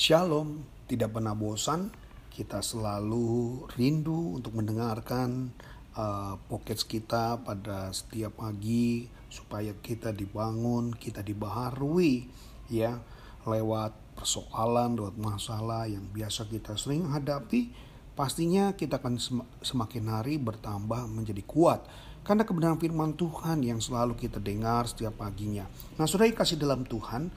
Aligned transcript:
Shalom, 0.00 0.64
tidak 0.88 1.12
pernah 1.12 1.36
bosan. 1.36 1.92
Kita 2.32 2.64
selalu 2.64 3.68
rindu 3.76 4.40
untuk 4.40 4.56
mendengarkan 4.56 5.52
uh, 5.92 6.40
podcast 6.48 6.88
kita 6.88 7.36
pada 7.44 7.92
setiap 7.92 8.40
pagi 8.40 9.04
supaya 9.28 9.76
kita 9.76 10.16
dibangun, 10.16 10.96
kita 10.96 11.20
dibaharui 11.20 12.32
ya 12.72 12.96
lewat 13.44 14.16
persoalan, 14.16 14.96
lewat 14.96 15.20
masalah 15.20 15.84
yang 15.84 16.08
biasa 16.08 16.48
kita 16.48 16.80
sering 16.80 17.04
hadapi. 17.12 17.68
Pastinya 18.16 18.72
kita 18.72 19.04
akan 19.04 19.20
semakin 19.60 20.04
hari 20.08 20.40
bertambah 20.40 21.12
menjadi 21.12 21.44
kuat 21.44 21.84
karena 22.24 22.48
kebenaran 22.48 22.80
firman 22.80 23.20
Tuhan 23.20 23.60
yang 23.60 23.84
selalu 23.84 24.16
kita 24.16 24.40
dengar 24.40 24.88
setiap 24.88 25.20
paginya. 25.20 25.68
Nah, 26.00 26.08
sudah 26.08 26.24
kasih 26.32 26.56
dalam 26.56 26.88
Tuhan, 26.88 27.28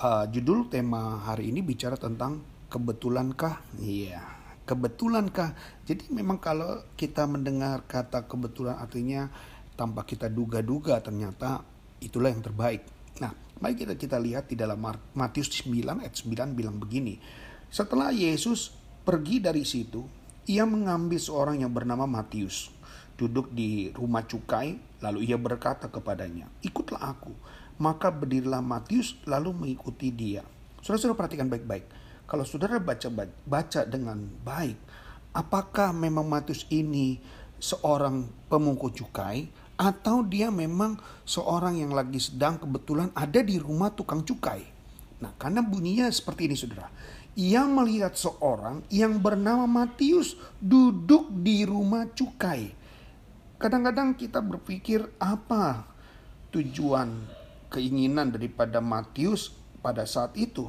uh, 0.00 0.24
judul 0.32 0.72
tema 0.72 1.20
hari 1.20 1.52
ini 1.52 1.60
bicara 1.60 1.94
tentang 2.00 2.40
kebetulankah? 2.72 3.60
Iya, 3.78 4.24
kebetulankah? 4.64 5.54
Jadi 5.84 6.08
memang 6.10 6.40
kalau 6.40 6.88
kita 6.96 7.28
mendengar 7.28 7.84
kata 7.84 8.24
kebetulan 8.24 8.80
artinya 8.80 9.28
tanpa 9.76 10.08
kita 10.08 10.32
duga-duga 10.32 11.00
ternyata 11.04 11.60
itulah 12.00 12.32
yang 12.32 12.40
terbaik. 12.40 12.82
Nah, 13.20 13.32
mari 13.60 13.76
kita 13.76 13.94
kita 13.96 14.16
lihat 14.16 14.48
di 14.48 14.56
dalam 14.56 14.80
Matius 15.12 15.52
9 15.60 16.00
ayat 16.00 16.14
9 16.16 16.56
bilang 16.56 16.80
begini. 16.80 17.20
Setelah 17.70 18.10
Yesus 18.10 18.72
pergi 19.04 19.38
dari 19.38 19.62
situ, 19.62 20.02
ia 20.48 20.64
mengambil 20.64 21.20
seorang 21.20 21.60
yang 21.62 21.70
bernama 21.70 22.08
Matius 22.08 22.72
duduk 23.20 23.52
di 23.52 23.92
rumah 23.92 24.24
cukai, 24.24 24.80
lalu 25.04 25.28
ia 25.28 25.36
berkata 25.36 25.92
kepadanya, 25.92 26.48
"Ikutlah 26.64 27.04
aku." 27.04 27.59
Maka 27.80 28.12
berdirilah 28.12 28.60
Matius 28.60 29.16
lalu 29.24 29.56
mengikuti 29.56 30.12
dia. 30.12 30.44
Saudara-saudara 30.84 31.16
perhatikan 31.16 31.48
baik-baik. 31.48 31.84
Kalau 32.28 32.44
saudara 32.46 32.78
baca 32.78 33.08
baca 33.48 33.80
dengan 33.88 34.20
baik, 34.44 34.78
apakah 35.34 35.90
memang 35.90 36.28
Matius 36.28 36.68
ini 36.70 37.18
seorang 37.58 38.28
pemungut 38.46 38.94
cukai 38.94 39.50
atau 39.80 40.20
dia 40.22 40.52
memang 40.52 41.00
seorang 41.24 41.80
yang 41.80 41.90
lagi 41.90 42.20
sedang 42.20 42.60
kebetulan 42.60 43.08
ada 43.16 43.40
di 43.40 43.56
rumah 43.56 43.90
tukang 43.90 44.22
cukai? 44.22 44.62
Nah, 45.20 45.34
karena 45.36 45.60
bunyinya 45.60 46.08
seperti 46.08 46.48
ini 46.48 46.56
Saudara. 46.56 46.88
Ia 47.34 47.64
melihat 47.64 48.12
seorang 48.14 48.84
yang 48.92 49.18
bernama 49.18 49.64
Matius 49.64 50.36
duduk 50.58 51.30
di 51.30 51.62
rumah 51.64 52.08
cukai. 52.12 52.74
Kadang-kadang 53.60 54.16
kita 54.16 54.40
berpikir 54.40 55.04
apa 55.20 55.84
tujuan 56.50 57.39
keinginan 57.70 58.34
daripada 58.34 58.82
Matius 58.82 59.54
pada 59.80 60.04
saat 60.04 60.36
itu. 60.36 60.68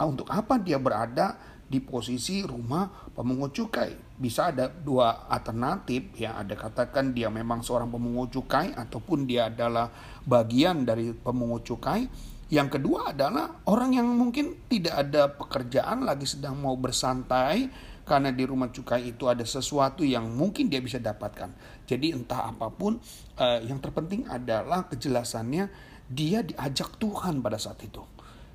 Ah, 0.00 0.08
untuk 0.08 0.30
apa 0.32 0.56
dia 0.56 0.80
berada 0.80 1.36
di 1.68 1.76
posisi 1.82 2.40
rumah 2.40 2.88
pemungut 3.12 3.52
cukai? 3.52 3.92
Bisa 4.16 4.48
ada 4.48 4.70
dua 4.72 5.28
alternatif 5.28 6.16
ya, 6.16 6.40
ada 6.40 6.56
katakan 6.56 7.12
dia 7.12 7.28
memang 7.28 7.60
seorang 7.60 7.92
pemungut 7.92 8.32
cukai 8.32 8.72
ataupun 8.72 9.28
dia 9.28 9.52
adalah 9.52 9.92
bagian 10.24 10.88
dari 10.88 11.12
pemungut 11.12 11.68
cukai. 11.68 12.08
Yang 12.50 12.80
kedua 12.80 13.14
adalah 13.14 13.62
orang 13.70 13.94
yang 13.94 14.10
mungkin 14.10 14.66
tidak 14.66 14.94
ada 15.06 15.30
pekerjaan 15.30 16.02
lagi 16.02 16.26
sedang 16.26 16.58
mau 16.58 16.74
bersantai 16.74 17.70
karena 18.02 18.34
di 18.34 18.42
rumah 18.42 18.74
cukai 18.74 19.06
itu 19.06 19.30
ada 19.30 19.46
sesuatu 19.46 20.02
yang 20.02 20.26
mungkin 20.34 20.66
dia 20.66 20.82
bisa 20.82 20.98
dapatkan. 20.98 21.54
Jadi 21.86 22.10
entah 22.10 22.50
apa 22.50 22.66
pun 22.74 22.98
eh, 23.38 23.62
yang 23.70 23.78
terpenting 23.78 24.26
adalah 24.26 24.90
kejelasannya 24.90 25.89
dia 26.10 26.42
diajak 26.42 26.98
Tuhan 26.98 27.38
pada 27.38 27.54
saat 27.54 27.78
itu. 27.86 28.02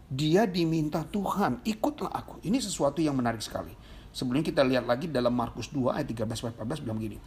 Dia 0.06 0.44
diminta 0.46 1.08
Tuhan, 1.08 1.64
ikutlah 1.64 2.12
aku. 2.12 2.44
Ini 2.44 2.60
sesuatu 2.60 3.00
yang 3.00 3.16
menarik 3.16 3.40
sekali. 3.40 3.72
Sebelumnya 4.12 4.46
kita 4.52 4.62
lihat 4.62 4.86
lagi 4.86 5.08
dalam 5.08 5.32
Markus 5.32 5.72
2 5.72 5.96
ayat 5.96 6.08
13 6.12 6.52
14 6.52 6.84
bilang 6.84 7.00
begini. 7.00 7.18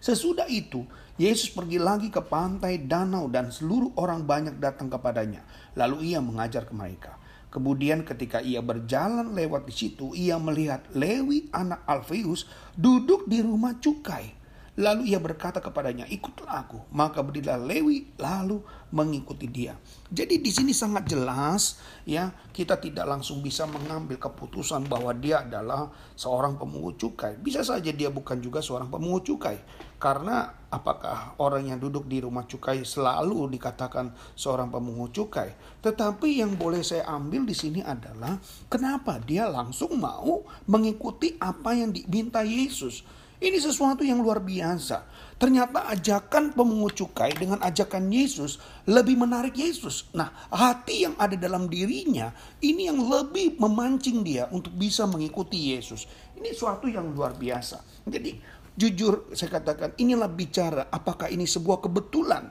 Sesudah 0.00 0.48
itu, 0.48 0.88
Yesus 1.20 1.52
pergi 1.52 1.76
lagi 1.76 2.08
ke 2.08 2.24
pantai 2.24 2.82
danau 2.88 3.28
dan 3.28 3.52
seluruh 3.52 3.94
orang 4.00 4.24
banyak 4.24 4.56
datang 4.56 4.88
kepadanya. 4.88 5.44
Lalu 5.76 6.14
ia 6.14 6.24
mengajar 6.24 6.64
ke 6.64 6.72
mereka. 6.72 7.20
Kemudian 7.48 8.04
ketika 8.04 8.44
ia 8.44 8.60
berjalan 8.60 9.32
lewat 9.32 9.66
di 9.68 9.74
situ, 9.74 10.12
ia 10.12 10.36
melihat 10.36 10.84
Lewi 10.92 11.48
anak 11.50 11.82
Alfeus 11.88 12.44
duduk 12.76 13.24
di 13.26 13.40
rumah 13.40 13.74
cukai 13.80 14.37
Lalu 14.78 15.10
ia 15.10 15.18
berkata 15.18 15.58
kepadanya, 15.58 16.06
ikutlah 16.06 16.62
aku. 16.62 16.78
Maka 16.94 17.18
berdirilah 17.26 17.58
Lewi 17.58 18.14
lalu 18.14 18.62
mengikuti 18.94 19.50
dia. 19.50 19.74
Jadi 20.06 20.38
di 20.38 20.54
sini 20.54 20.70
sangat 20.70 21.10
jelas 21.10 21.82
ya 22.06 22.30
kita 22.54 22.78
tidak 22.78 23.10
langsung 23.10 23.42
bisa 23.42 23.66
mengambil 23.66 24.22
keputusan 24.22 24.86
bahwa 24.86 25.10
dia 25.18 25.42
adalah 25.42 25.90
seorang 26.14 26.54
pemungut 26.54 26.94
cukai. 26.94 27.34
Bisa 27.42 27.66
saja 27.66 27.90
dia 27.90 28.06
bukan 28.06 28.38
juga 28.38 28.62
seorang 28.62 28.86
pemungut 28.86 29.26
cukai. 29.26 29.58
Karena 29.98 30.46
apakah 30.70 31.34
orang 31.42 31.74
yang 31.74 31.82
duduk 31.82 32.06
di 32.06 32.22
rumah 32.22 32.46
cukai 32.46 32.86
selalu 32.86 33.50
dikatakan 33.58 34.14
seorang 34.38 34.70
pemungut 34.70 35.10
cukai. 35.10 35.58
Tetapi 35.82 36.38
yang 36.38 36.54
boleh 36.54 36.86
saya 36.86 37.02
ambil 37.18 37.42
di 37.42 37.52
sini 37.58 37.82
adalah 37.82 38.38
kenapa 38.70 39.18
dia 39.18 39.50
langsung 39.50 39.98
mau 39.98 40.46
mengikuti 40.70 41.34
apa 41.42 41.74
yang 41.74 41.90
diminta 41.90 42.46
Yesus. 42.46 43.26
Ini 43.38 43.54
sesuatu 43.62 44.02
yang 44.02 44.18
luar 44.18 44.42
biasa. 44.42 45.06
Ternyata 45.38 45.86
ajakan 45.94 46.58
pemungut 46.58 46.98
cukai 46.98 47.30
dengan 47.38 47.62
ajakan 47.62 48.10
Yesus 48.10 48.58
lebih 48.90 49.14
menarik 49.14 49.54
Yesus. 49.54 50.10
Nah, 50.10 50.34
hati 50.50 51.06
yang 51.06 51.14
ada 51.14 51.38
dalam 51.38 51.70
dirinya 51.70 52.34
ini 52.58 52.90
yang 52.90 52.98
lebih 52.98 53.54
memancing 53.62 54.26
dia 54.26 54.50
untuk 54.50 54.74
bisa 54.74 55.06
mengikuti 55.06 55.70
Yesus. 55.70 56.10
Ini 56.34 56.50
sesuatu 56.50 56.90
yang 56.90 57.14
luar 57.14 57.38
biasa. 57.38 57.78
Jadi, 58.10 58.42
jujur 58.74 59.30
saya 59.30 59.62
katakan 59.62 59.94
inilah 60.02 60.26
bicara 60.26 60.90
apakah 60.90 61.30
ini 61.30 61.46
sebuah 61.46 61.78
kebetulan. 61.78 62.50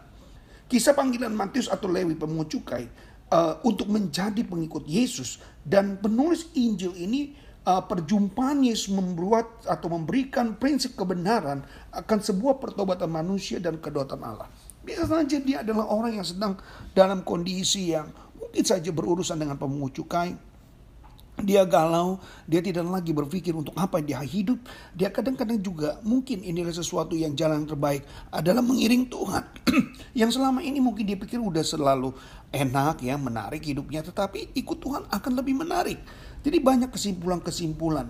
Kisah 0.71 0.95
panggilan 0.95 1.35
Matius 1.35 1.67
atau 1.67 1.91
Lewi 1.91 2.15
pemungut 2.15 2.47
cukai 2.47 2.87
uh, 3.31 3.59
untuk 3.67 3.91
menjadi 3.91 4.43
pengikut 4.43 4.87
Yesus 4.87 5.39
dan 5.67 5.99
penulis 5.99 6.47
Injil 6.55 6.95
ini 6.95 7.35
uh, 7.67 7.83
perjumpaan 7.83 8.63
Yesus 8.63 8.87
membuat 8.95 9.67
atau 9.67 9.91
memberikan 9.91 10.55
prinsip 10.55 10.95
kebenaran 10.95 11.67
akan 11.91 12.19
sebuah 12.23 12.63
pertobatan 12.63 13.11
manusia 13.11 13.59
dan 13.59 13.75
kedaulatan 13.83 14.23
Allah. 14.23 14.47
Bisa 14.87 15.03
saja 15.03 15.37
dia 15.43 15.67
adalah 15.67 15.91
orang 15.91 16.15
yang 16.15 16.23
sedang 16.23 16.55
dalam 16.95 17.27
kondisi 17.27 17.91
yang 17.91 18.07
mungkin 18.39 18.63
saja 18.63 18.87
berurusan 18.95 19.35
dengan 19.35 19.59
pemungut 19.59 19.91
cukai, 19.99 20.31
dia 21.37 21.61
galau, 21.69 22.17
dia 22.49 22.65
tidak 22.65 22.81
lagi 22.89 23.13
berpikir 23.13 23.53
untuk 23.53 23.77
apa 23.77 24.01
dia 24.01 24.17
hidup. 24.25 24.57
Dia 24.97 25.13
kadang-kadang 25.13 25.61
juga 25.61 26.01
mungkin 26.01 26.41
inilah 26.41 26.73
sesuatu 26.73 27.13
yang 27.13 27.37
jalan 27.37 27.69
terbaik 27.69 28.01
adalah 28.33 28.65
mengiring 28.65 29.05
Tuhan. 29.05 29.45
yang 30.19 30.33
selama 30.33 30.65
ini 30.65 30.81
mungkin 30.81 31.05
dia 31.05 31.13
pikir 31.13 31.37
udah 31.37 31.61
selalu 31.61 32.09
enak 32.51 33.03
ya, 33.03 33.19
menarik 33.19 33.63
hidupnya, 33.63 33.99
tetapi 34.03 34.55
ikut 34.55 34.77
Tuhan 34.79 35.03
akan 35.11 35.31
lebih 35.35 35.59
menarik. 35.59 35.99
Jadi 36.47 36.63
banyak 36.63 36.89
kesimpulan-kesimpulan. 36.93 38.07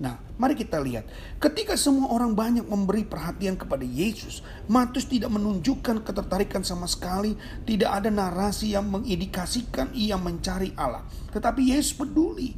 Nah, 0.00 0.16
mari 0.38 0.54
kita 0.54 0.78
lihat. 0.78 1.10
Ketika 1.42 1.74
semua 1.74 2.08
orang 2.14 2.32
banyak 2.32 2.62
memberi 2.64 3.02
perhatian 3.02 3.58
kepada 3.58 3.82
Yesus, 3.82 4.46
Matius 4.70 5.10
tidak 5.10 5.28
menunjukkan 5.34 6.06
ketertarikan 6.06 6.62
sama 6.62 6.86
sekali. 6.86 7.34
Tidak 7.66 7.90
ada 7.90 8.08
narasi 8.08 8.78
yang 8.78 8.86
mengindikasikan 8.88 9.90
ia 9.92 10.14
mencari 10.14 10.70
Allah. 10.78 11.02
Tetapi 11.34 11.74
Yesus 11.74 11.98
peduli. 11.98 12.54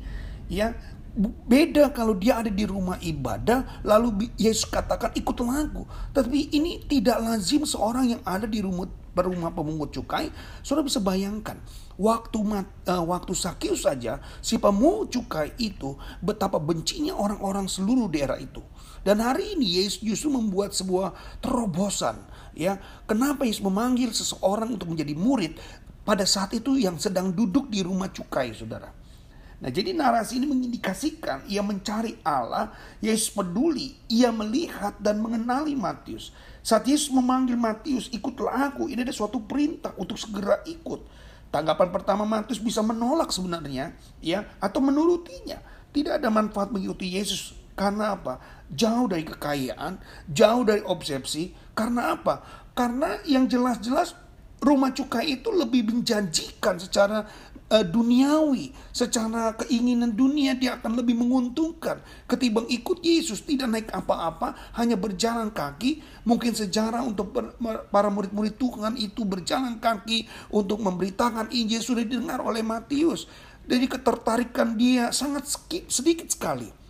Ya, 0.52 0.76
beda 1.20 1.92
kalau 1.92 2.16
dia 2.16 2.40
ada 2.40 2.48
di 2.48 2.64
rumah 2.64 2.96
ibadah 3.04 3.84
lalu 3.84 4.32
Yesus 4.40 4.64
katakan 4.64 5.12
ikutlah 5.12 5.68
aku. 5.68 5.84
Tapi 6.16 6.48
ini 6.56 6.80
tidak 6.88 7.20
lazim 7.20 7.68
seorang 7.68 8.16
yang 8.16 8.22
ada 8.24 8.48
di 8.48 8.64
rumah 8.64 8.88
berumah 9.12 9.52
pemungut 9.52 9.92
cukai, 9.92 10.32
saudara 10.64 10.88
bisa 10.88 10.96
bayangkan 10.96 11.60
waktu 12.00 12.38
uh, 12.88 13.04
waktu 13.04 13.32
Sakius 13.36 13.84
saja 13.84 14.24
si 14.40 14.56
pemungut 14.56 15.12
cukai 15.12 15.52
itu 15.60 15.94
betapa 16.24 16.56
bencinya 16.56 17.12
orang-orang 17.20 17.68
seluruh 17.68 18.08
daerah 18.08 18.40
itu. 18.40 18.64
Dan 19.04 19.20
hari 19.20 19.58
ini 19.58 19.82
Yesus 19.82 20.00
justru 20.00 20.32
membuat 20.32 20.72
sebuah 20.72 21.12
terobosan, 21.42 22.22
ya. 22.56 22.78
Kenapa 23.04 23.44
Yesus 23.44 23.60
memanggil 23.60 24.14
seseorang 24.14 24.78
untuk 24.78 24.94
menjadi 24.94 25.12
murid 25.12 25.58
pada 26.06 26.22
saat 26.22 26.54
itu 26.54 26.78
yang 26.78 26.96
sedang 26.96 27.34
duduk 27.34 27.66
di 27.66 27.82
rumah 27.82 28.08
cukai, 28.08 28.54
Saudara? 28.54 29.01
Nah, 29.62 29.70
jadi 29.70 29.94
narasi 29.94 30.42
ini 30.42 30.50
mengindikasikan 30.50 31.46
ia 31.46 31.62
mencari 31.62 32.18
Allah, 32.26 32.74
Yesus 32.98 33.30
peduli, 33.30 33.94
ia 34.10 34.34
melihat 34.34 34.98
dan 34.98 35.22
mengenali 35.22 35.78
Matius. 35.78 36.34
Saat 36.66 36.90
Yesus 36.90 37.14
memanggil 37.14 37.54
Matius, 37.54 38.10
ikutlah 38.10 38.74
aku. 38.74 38.90
Ini 38.90 39.06
ada 39.06 39.14
suatu 39.14 39.38
perintah 39.46 39.94
untuk 39.94 40.18
segera 40.18 40.58
ikut. 40.66 41.06
Tanggapan 41.54 41.94
pertama 41.94 42.26
Matius 42.26 42.58
bisa 42.58 42.82
menolak 42.82 43.30
sebenarnya, 43.30 43.94
ya, 44.18 44.50
atau 44.58 44.82
menurutinya. 44.82 45.62
Tidak 45.94 46.18
ada 46.18 46.26
manfaat 46.26 46.74
mengikuti 46.74 47.14
Yesus 47.14 47.62
karena 47.72 48.16
apa? 48.16 48.38
Jauh 48.72 49.08
dari 49.08 49.24
kekayaan, 49.24 50.00
jauh 50.28 50.62
dari 50.64 50.84
obsesi. 50.84 51.52
Karena 51.72 52.16
apa? 52.16 52.44
Karena 52.76 53.20
yang 53.24 53.48
jelas-jelas 53.48 54.16
rumah 54.62 54.92
cukai 54.94 55.40
itu 55.40 55.50
lebih 55.50 55.88
menjanjikan 55.90 56.78
secara 56.78 57.26
uh, 57.72 57.80
duniawi, 57.80 58.76
secara 58.92 59.56
keinginan 59.56 60.12
dunia 60.12 60.52
dia 60.52 60.76
akan 60.76 61.00
lebih 61.00 61.16
menguntungkan 61.16 62.04
ketimbang 62.28 62.68
ikut 62.68 63.00
Yesus 63.00 63.40
tidak 63.40 63.72
naik 63.72 63.88
apa-apa, 63.88 64.76
hanya 64.76 65.00
berjalan 65.00 65.48
kaki. 65.48 66.04
Mungkin 66.28 66.52
sejarah 66.52 67.00
untuk 67.02 67.32
para 67.88 68.12
murid-murid 68.12 68.60
Tuhan 68.60 69.00
itu 69.00 69.24
berjalan 69.24 69.80
kaki 69.80 70.28
untuk 70.52 70.84
memberitakan 70.84 71.48
Injil 71.50 71.80
sudah 71.80 72.04
didengar 72.04 72.44
oleh 72.44 72.60
Matius. 72.60 73.26
Jadi 73.64 73.86
ketertarikan 73.88 74.76
dia 74.76 75.08
sangat 75.14 75.48
sedikit 75.88 76.28
sekali. 76.28 76.82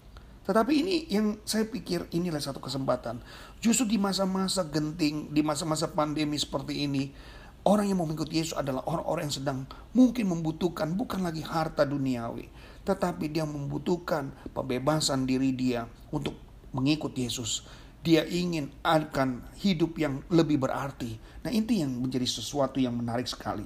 Tetapi 0.43 0.73
ini 0.75 1.06
yang 1.06 1.38
saya 1.46 1.62
pikir 1.62 2.11
inilah 2.11 2.43
satu 2.43 2.58
kesempatan. 2.58 3.23
Justru 3.62 3.87
di 3.87 3.94
masa-masa 3.94 4.67
genting, 4.67 5.31
di 5.31 5.38
masa-masa 5.38 5.87
pandemi 5.87 6.34
seperti 6.34 6.82
ini, 6.82 7.14
orang 7.62 7.87
yang 7.91 8.03
mau 8.03 8.09
mengikuti 8.09 8.43
Yesus 8.43 8.59
adalah 8.59 8.82
orang-orang 8.87 9.31
yang 9.31 9.37
sedang 9.43 9.59
mungkin 9.94 10.31
membutuhkan 10.31 10.94
bukan 10.99 11.23
lagi 11.23 11.43
harta 11.43 11.87
duniawi, 11.87 12.50
tetapi 12.82 13.31
dia 13.31 13.47
membutuhkan 13.47 14.35
pembebasan 14.50 15.26
diri 15.26 15.55
dia 15.55 15.87
untuk 16.11 16.35
mengikuti 16.75 17.26
Yesus. 17.26 17.62
Dia 18.03 18.26
ingin 18.26 18.67
akan 18.82 19.55
hidup 19.62 19.94
yang 19.94 20.26
lebih 20.26 20.59
berarti. 20.59 21.14
Nah, 21.47 21.55
ini 21.55 21.87
yang 21.87 21.94
menjadi 22.03 22.26
sesuatu 22.26 22.82
yang 22.82 22.99
menarik 22.99 23.31
sekali. 23.31 23.62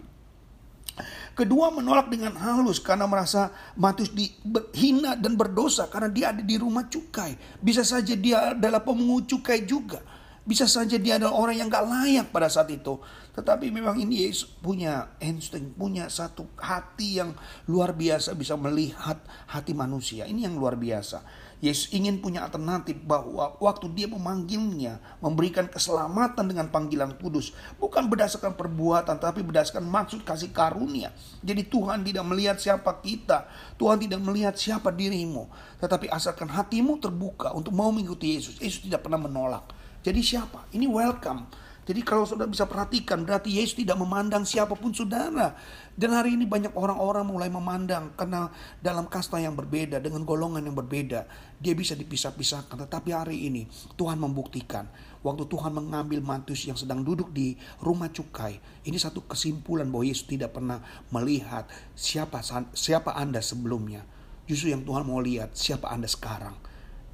Kedua 1.36 1.68
menolak 1.68 2.08
dengan 2.08 2.32
halus 2.40 2.80
karena 2.80 3.04
merasa 3.04 3.52
Matius 3.76 4.12
dihina 4.16 5.12
dan 5.12 5.36
berdosa 5.36 5.88
karena 5.92 6.08
dia 6.08 6.26
ada 6.32 6.40
di 6.40 6.56
rumah 6.56 6.88
cukai. 6.88 7.36
Bisa 7.60 7.84
saja 7.84 8.16
dia 8.16 8.56
adalah 8.56 8.80
pemungut 8.80 9.28
cukai 9.28 9.68
juga. 9.68 10.00
Bisa 10.46 10.70
saja 10.70 10.94
dia 10.94 11.18
adalah 11.18 11.34
orang 11.34 11.58
yang 11.58 11.66
gak 11.66 11.82
layak 11.90 12.26
pada 12.30 12.46
saat 12.46 12.70
itu. 12.70 13.02
Tetapi 13.34 13.68
memang 13.74 13.98
ini 13.98 14.24
Yesus 14.24 14.46
punya 14.46 15.10
insting, 15.18 15.74
punya 15.74 16.06
satu 16.06 16.46
hati 16.54 17.18
yang 17.18 17.34
luar 17.66 17.92
biasa 17.92 18.32
bisa 18.38 18.54
melihat 18.54 19.18
hati 19.50 19.74
manusia. 19.74 20.24
Ini 20.24 20.46
yang 20.46 20.54
luar 20.54 20.78
biasa. 20.78 21.20
Yesus 21.58 21.90
ingin 21.90 22.22
punya 22.22 22.46
alternatif 22.46 22.94
bahwa 23.02 23.58
waktu 23.58 23.90
dia 23.96 24.06
memanggilnya, 24.06 25.02
memberikan 25.18 25.66
keselamatan 25.66 26.46
dengan 26.46 26.70
panggilan 26.70 27.18
kudus. 27.18 27.56
Bukan 27.82 28.06
berdasarkan 28.06 28.54
perbuatan, 28.54 29.18
tapi 29.18 29.42
berdasarkan 29.42 29.82
maksud 29.82 30.22
kasih 30.22 30.54
karunia. 30.54 31.10
Jadi 31.42 31.66
Tuhan 31.66 32.06
tidak 32.06 32.24
melihat 32.28 32.56
siapa 32.62 33.02
kita. 33.02 33.50
Tuhan 33.80 33.98
tidak 33.98 34.20
melihat 34.22 34.54
siapa 34.54 34.94
dirimu. 34.94 35.50
Tetapi 35.82 36.06
asalkan 36.08 36.48
hatimu 36.48 37.02
terbuka 37.02 37.50
untuk 37.56 37.72
mau 37.76 37.88
mengikuti 37.92 38.36
Yesus. 38.36 38.56
Yesus 38.62 38.84
tidak 38.86 39.04
pernah 39.04 39.20
menolak. 39.20 39.75
Jadi 40.06 40.22
siapa? 40.22 40.70
Ini 40.70 40.86
welcome. 40.86 41.50
Jadi 41.86 42.02
kalau 42.02 42.26
saudara 42.26 42.50
bisa 42.50 42.66
perhatikan 42.66 43.22
berarti 43.26 43.58
Yesus 43.58 43.78
tidak 43.78 43.98
memandang 43.98 44.46
siapa 44.46 44.78
pun 44.78 44.94
saudara. 44.94 45.54
Dan 45.98 46.14
hari 46.14 46.38
ini 46.38 46.46
banyak 46.46 46.74
orang-orang 46.78 47.26
mulai 47.26 47.50
memandang 47.50 48.14
karena 48.14 48.50
dalam 48.78 49.10
kasta 49.10 49.38
yang 49.42 49.58
berbeda 49.58 49.98
dengan 49.98 50.22
golongan 50.22 50.62
yang 50.62 50.78
berbeda. 50.78 51.26
Dia 51.58 51.74
bisa 51.74 51.98
dipisah-pisahkan. 51.98 52.86
Tetapi 52.86 53.10
hari 53.10 53.50
ini 53.50 53.66
Tuhan 53.98 54.18
membuktikan 54.18 54.86
waktu 55.26 55.46
Tuhan 55.46 55.74
mengambil 55.74 56.22
Matius 56.22 56.70
yang 56.70 56.78
sedang 56.78 57.02
duduk 57.02 57.34
di 57.34 57.58
rumah 57.82 58.10
cukai. 58.10 58.62
Ini 58.86 58.98
satu 58.98 59.26
kesimpulan 59.26 59.90
bahwa 59.90 60.06
Yesus 60.06 60.26
tidak 60.26 60.54
pernah 60.54 60.82
melihat 61.10 61.66
siapa 61.98 62.42
siapa 62.74 63.10
Anda 63.14 63.42
sebelumnya. 63.42 64.06
Justru 64.46 64.70
yang 64.70 64.86
Tuhan 64.86 65.02
mau 65.02 65.18
lihat 65.18 65.54
siapa 65.58 65.90
Anda 65.90 66.06
sekarang. 66.10 66.54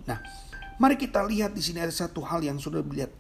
Nah, 0.09 0.21
mari 0.77 0.97
kita 1.01 1.25
lihat 1.25 1.57
di 1.57 1.61
sini 1.65 1.81
ada 1.81 1.93
satu 1.93 2.23
hal 2.25 2.45
yang 2.45 2.61
sudah 2.61 2.85
dilihat 2.85 3.13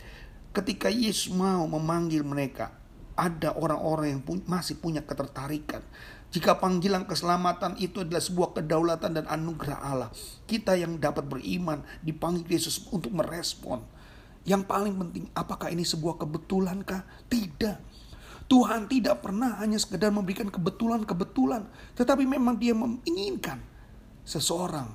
ketika 0.52 0.92
Yesus 0.92 1.32
mau 1.32 1.64
memanggil 1.64 2.20
mereka, 2.22 2.76
ada 3.16 3.56
orang-orang 3.56 4.16
yang 4.16 4.22
masih 4.44 4.78
punya 4.78 5.00
ketertarikan. 5.00 5.80
Jika 6.32 6.56
panggilan 6.56 7.04
keselamatan 7.04 7.76
itu 7.76 8.00
adalah 8.00 8.24
sebuah 8.24 8.56
kedaulatan 8.56 9.20
dan 9.20 9.28
anugerah 9.28 9.84
Allah, 9.84 10.10
kita 10.48 10.80
yang 10.80 10.96
dapat 10.96 11.28
beriman 11.28 11.84
dipanggil 12.00 12.48
Yesus 12.48 12.88
untuk 12.88 13.12
merespon. 13.12 13.84
Yang 14.48 14.64
paling 14.64 14.96
penting, 14.96 15.24
apakah 15.36 15.68
ini 15.68 15.84
sebuah 15.84 16.16
kebetulankah? 16.24 17.04
Tidak. 17.28 17.76
Tuhan 18.48 18.88
tidak 18.88 19.24
pernah 19.24 19.60
hanya 19.60 19.76
sekedar 19.76 20.08
memberikan 20.08 20.48
kebetulan-kebetulan, 20.48 21.68
tetapi 21.96 22.24
memang 22.24 22.56
dia 22.56 22.72
menginginkan 22.76 23.60
seseorang 24.24 24.88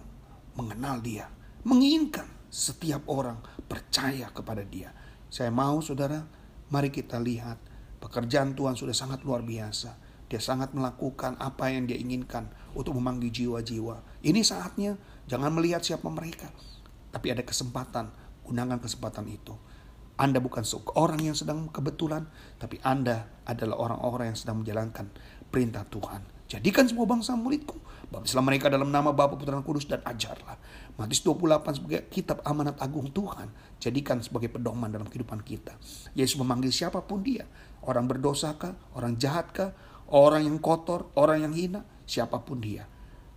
mengenal 0.58 1.02
dia, 1.02 1.30
menginginkan 1.66 2.37
setiap 2.48 3.08
orang 3.12 3.40
percaya 3.68 4.32
kepada 4.32 4.64
dia. 4.64 4.92
Saya 5.28 5.52
mau 5.52 5.84
saudara, 5.84 6.24
mari 6.72 6.92
kita 6.92 7.20
lihat 7.20 7.60
pekerjaan 8.00 8.56
Tuhan 8.56 8.76
sudah 8.76 8.96
sangat 8.96 9.24
luar 9.28 9.44
biasa. 9.44 10.00
Dia 10.28 10.44
sangat 10.44 10.76
melakukan 10.76 11.40
apa 11.40 11.72
yang 11.72 11.88
dia 11.88 11.96
inginkan 11.96 12.52
untuk 12.76 12.96
memanggil 13.00 13.32
jiwa-jiwa. 13.32 14.24
Ini 14.28 14.44
saatnya 14.44 15.00
jangan 15.24 15.56
melihat 15.56 15.80
siapa 15.84 16.08
mereka. 16.12 16.52
Tapi 17.16 17.32
ada 17.32 17.44
kesempatan, 17.48 18.12
gunakan 18.44 18.80
kesempatan 18.84 19.24
itu. 19.32 19.56
Anda 20.18 20.42
bukan 20.42 20.66
seorang 20.66 21.22
yang 21.24 21.38
sedang 21.38 21.70
kebetulan, 21.72 22.28
tapi 22.60 22.82
Anda 22.84 23.30
adalah 23.46 23.78
orang-orang 23.78 24.34
yang 24.34 24.40
sedang 24.40 24.66
menjalankan 24.66 25.14
perintah 25.48 25.86
Tuhan. 25.88 26.26
Jadikan 26.48 26.88
semua 26.88 27.04
bangsa 27.04 27.36
muridku. 27.36 27.76
Baptislah 28.08 28.44
mereka 28.44 28.72
dalam 28.72 28.88
nama 28.88 29.12
Bapa 29.12 29.36
Putra 29.36 29.60
Kudus 29.60 29.84
dan 29.84 30.00
ajarlah. 30.08 30.56
Matius 30.98 31.22
28 31.22 31.78
sebagai 31.78 32.02
kitab 32.10 32.42
amanat 32.42 32.82
agung 32.82 33.14
Tuhan. 33.14 33.54
Jadikan 33.78 34.18
sebagai 34.26 34.50
pedoman 34.50 34.90
dalam 34.90 35.06
kehidupan 35.06 35.46
kita. 35.46 35.78
Yesus 36.18 36.42
memanggil 36.42 36.74
siapa 36.74 37.06
pun 37.06 37.22
dia. 37.22 37.46
Orang 37.86 38.10
berdosa 38.10 38.58
kah? 38.58 38.74
Orang 38.98 39.22
jahat 39.22 39.54
kah? 39.54 39.78
Orang 40.10 40.50
yang 40.50 40.58
kotor? 40.58 41.14
Orang 41.14 41.46
yang 41.46 41.54
hina? 41.54 41.86
Siapa 42.10 42.42
pun 42.42 42.58
dia. 42.58 42.90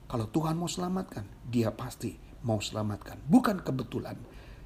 Kalau 0.09 0.27
Tuhan 0.33 0.57
mau 0.57 0.67
selamatkan, 0.67 1.23
dia 1.47 1.69
pasti 1.71 2.17
mau 2.49 2.59
selamatkan. 2.59 3.21
Bukan 3.29 3.61
kebetulan. 3.61 4.17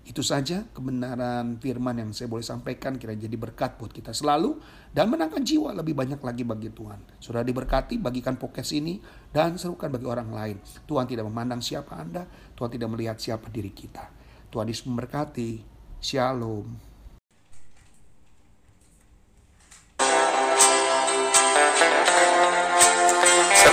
Itu 0.04 0.20
saja 0.20 0.68
kebenaran 0.76 1.56
firman 1.56 1.96
yang 1.96 2.10
saya 2.12 2.28
boleh 2.28 2.44
sampaikan 2.44 3.00
kira 3.00 3.16
jadi 3.16 3.32
berkat 3.40 3.80
buat 3.80 3.88
kita 3.88 4.12
selalu 4.12 4.60
dan 4.92 5.08
menangkan 5.08 5.40
jiwa 5.40 5.72
lebih 5.72 5.96
banyak 5.96 6.20
lagi 6.20 6.44
bagi 6.44 6.68
Tuhan. 6.68 7.00
Sudah 7.16 7.40
diberkati, 7.40 7.96
bagikan 7.96 8.36
podcast 8.36 8.76
ini 8.76 9.00
dan 9.32 9.56
serukan 9.56 9.88
bagi 9.88 10.04
orang 10.04 10.28
lain. 10.28 10.56
Tuhan 10.84 11.08
tidak 11.08 11.24
memandang 11.24 11.64
siapa 11.64 11.96
Anda, 11.96 12.28
Tuhan 12.52 12.68
tidak 12.68 12.88
melihat 12.92 13.16
siapa 13.16 13.48
diri 13.48 13.72
kita. 13.72 14.12
Tuhan 14.52 14.68
Yesus 14.68 14.84
memberkati. 14.86 15.72
Shalom. 16.04 16.93